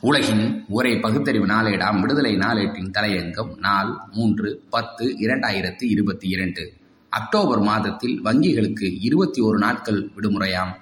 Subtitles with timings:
[0.00, 6.72] உலகின் ஒரே பகுத்தறிவு நாளேடாம் விடுதலை நாளேட்டின் தலையங்கம் நாள் மூன்று பத்து இரண்டாயிரத்து இருபத்தி இரண்டு.
[7.08, 10.74] அக்டோபர் மாதத்தில் வங்கிகளுக்கு இருபத்தி ஒரு நாட்கள் விடுமுறையாம்.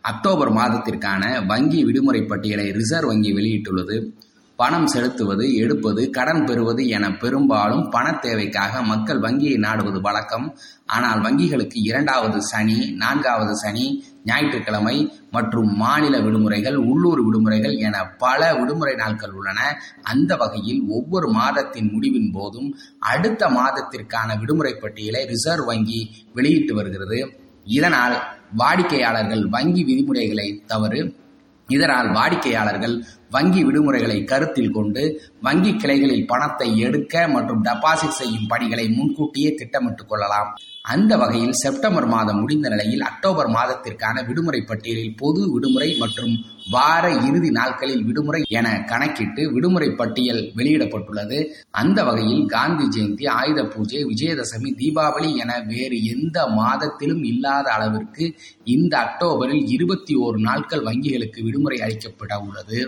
[0.00, 4.12] அக்டோபர் மாதத்திற்கான வங்கி விடுமுறை பட்டியலை ரிசர்வ் வங்கி வெளியிட்டுள்ளது.
[4.56, 10.56] பணம் செலுத்துவது எடுப்பது கடன் பெறுவது என பெரும்பாலும் பணத் தேவைக்காக மக்கள் வங்கியை நாடுவது வழக்கம்.
[10.86, 18.94] ஆனால் வங்கிகளுக்கு இரண்டாவது சனி நான்காவது சனி ஞாயிற்றுக்கிழமை மற்றும் மாநில விடுமுறைகள் உள்ளூர் விடுமுறைகள் என பல விடுமுறை
[18.94, 19.80] நாட்கள் உள்ளன.
[20.02, 27.32] அந்த வகையில் ஒவ்வொரு மாதத்தின் முடிவின் போதும் அடுத்த மாதத்திற்கான விடுமுறை பட்டியலை ரிசர்வ் வங்கி வெளியிட்டு வருகிறது.
[27.64, 28.16] இதனால்
[28.56, 31.24] வாடிக்கையாளர்கள் வங்கி விதிமுறைகளை தவறு
[31.68, 39.54] இதனால் வாடிக்கையாளர்கள் வங்கி விடுமுறைகளை கருத்தில் கொண்டு வங்கி கிளைகளில் பணத்தை எடுக்க மற்றும் டெபாசிட் செய்யும் பணிகளை முன்கூட்டியே
[39.54, 40.56] திட்டமிட்டுக் கொள்ளலாம்.
[40.92, 46.34] அந்த வகையில் செப்டம்பர் மாதம் முடிந்த நிலையில் அக்டோபர் மாதத்திற்கான விடுமுறை பட்டியலில் பொது விடுமுறை மற்றும்
[46.70, 51.38] வார இறுதி நாட்களில் விடுமுறை என கணக்கிட்டு விடுமுறை பட்டியல் வெளியிடப்பட்டுள்ளது.
[51.70, 58.26] அந்த வகையில் காந்தி ஜெயந்தி ஆயுத பூஜை விஜயதசமி தீபாவளி என வேறு எந்த மாதத்திலும் இல்லாத அளவிற்கு
[58.64, 62.80] இந்த அக்டோபரில் இருபத்தி ஓரு நாட்கள் வங்கிகளுக்கு விடுமுறை அளிக்கப்பட உள்ளது.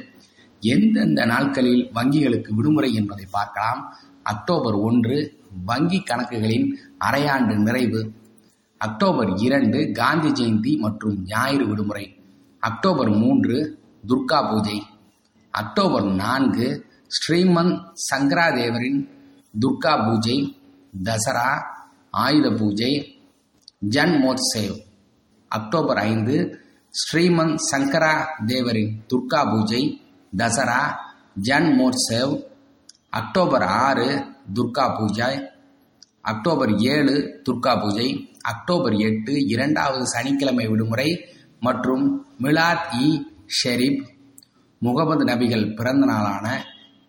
[0.61, 3.83] எந்தெந்த நாட்களில் வங்கிகளுக்கு விடுமுறை என்பதை பார்க்கலாம்.
[4.33, 5.19] அக்டோபர் ஒன்று
[5.65, 6.67] வங்கி கணக்குகளின்
[7.07, 8.01] அரையாண்டு நிறைவு.
[8.81, 12.07] அக்டோபர் இரண்டு காந்தி ஜெயந்தி மற்றும் ஞாயிறு விடுமுறை.
[12.63, 13.57] அக்டோபர் மூன்று
[14.09, 14.79] துர்கா பூஜை.
[15.55, 16.69] அக்டோபர் நான்கு
[17.17, 19.01] ஸ்ரீமந்த் சங்கராதேவரின்
[19.55, 20.39] துர்கா பூஜை
[21.05, 21.51] தசரா
[22.25, 22.93] ஆயுத பூஜை
[23.95, 24.77] ஜன்மோத்சேவ்
[25.51, 26.37] அக்டோபர் ஐந்து
[26.95, 28.15] ஸ்ரீமந்த் சங்கரா
[28.47, 29.83] தேவரின் துர்கா பூஜை
[30.33, 30.81] தசரா
[31.49, 32.35] ஜன்மோத்சவ்
[33.19, 34.09] அக்டோபர் ஆறு
[34.55, 35.33] துர்கா பூஜை
[36.23, 37.15] அக்டோபர் ஏழு
[37.47, 38.09] துர்கா பூஜை
[38.43, 41.09] அக்டோபர் எட்டு இரண்டாவது சனிக்கிழமை விடுமுறை
[41.61, 42.05] மற்றும்
[42.43, 43.09] மிலாத் இ
[43.59, 44.03] ஷெரீப்
[44.83, 46.47] முகமது நபிகள் பிறந்த நாளான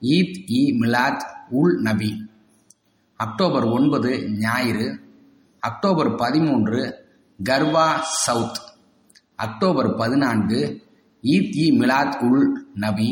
[0.02, 1.26] ஈத் இ மிலாத்
[1.62, 2.12] உல் நபி.
[3.20, 4.88] அக்டோபர் ஒன்பது ஞாயிறு
[5.64, 6.82] அக்டோபர் பதிமூன்று
[7.39, 7.88] கர்வா
[8.26, 8.60] சவுத்
[9.36, 10.62] அக்டோபர் பதினான்கு
[11.23, 12.45] ஈத் இ மிலாத் உல்
[12.76, 13.10] நபி.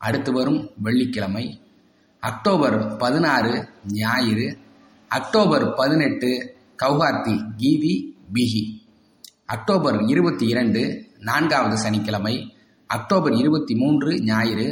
[0.00, 1.44] அடுத்து வரும் வெள்ளிக்கிழமை
[2.24, 4.58] அக்டோபர் பதினாறு ஞாயிறு
[5.08, 6.30] அக்டோபர் பதினெட்டு
[6.82, 7.94] கவுகார்த்தி கீதி
[8.32, 8.62] பிஹி
[9.46, 10.82] அக்டோபர் இருபத்தி இரண்டு
[11.18, 12.34] நான்காவது சனிக்கிழமை
[12.86, 14.68] அக்டோபர் இருபத்தி மூன்று ஞாயிறு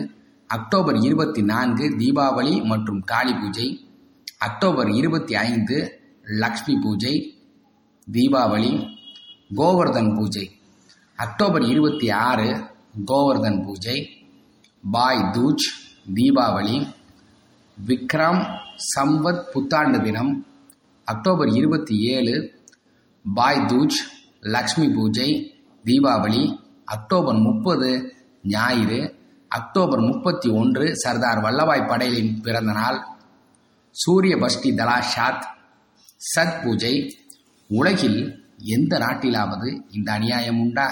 [0.50, 3.68] அக்டோபர் இருபத்தி நான்கு தீபாவளி மற்றும் காளி பூஜை
[4.38, 5.76] அக்டோபர் இருபத்தி ஐந்து
[6.38, 7.14] லக்ஷ்மி பூஜை
[8.12, 8.72] தீபாவளி
[9.56, 10.46] கோவர்தன் பூஜை.
[11.18, 12.48] அக்டோபர் இருபத்தி ஆறு
[13.06, 13.96] கோவர்தன் பூஜை
[14.84, 15.66] பாய் தூஜ்
[16.14, 16.76] தீபாவளி
[17.78, 18.40] விக்ரம்
[18.94, 20.46] சம்பத் புத்தாண்டு தினம்
[21.04, 22.34] அக்டோபர் இருபத்தி ஏழு
[23.34, 23.96] பாய் தூஜ்
[24.40, 25.28] லக்ஷ்மி பூஜை
[25.84, 26.42] தீபாவளி
[26.84, 29.00] அக்டோபர் முப்பது ஞாயிறு
[29.48, 32.98] அக்டோபர் முப்பத்தி ஒன்று சர்தார் வல்லபாய் படேலின் பிறந்த நாள்
[33.90, 35.44] சூரிய பஷ்டி தலாஷாத்
[36.34, 36.94] சத் பூஜை.
[37.70, 38.20] உலகில்
[38.58, 40.86] எந்த நாட்டிலாவது இந்த அநியாயம் உண்டா?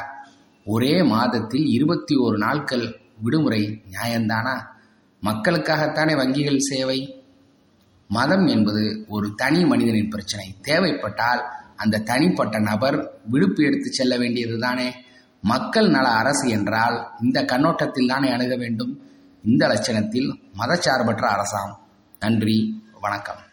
[0.64, 4.56] ஒரே மாதத்தில் இருபத்தி ஓரு நாட்கள் விடுமுறை நியாயந்தானா
[5.22, 7.24] மக்களுக்காகத்தானே வங்கிகள் சேவை?
[8.08, 10.54] மதம் என்பது ஒரு தனி மனிதனின் பிரச்சனை.
[10.62, 11.44] தேவைப்பட்டால்
[11.76, 14.94] அந்த தனிப்பட்ட நபர் விடுப்பு எடுத்து செல்ல வேண்டியது தானே?
[15.42, 19.00] மக்கள் நல அரசு என்றால் இந்த கண்ணோட்டத்தில் தானே அணுக வேண்டும்?
[19.44, 21.74] இந்த லட்சணத்தில் மதச்சார்பற்ற அரசாம்.
[22.20, 23.48] நன்றி வணக்கம்.